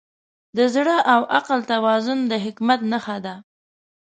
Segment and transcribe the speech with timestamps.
[0.57, 3.35] د زړه او عقل توازن د حکمت نښه ده.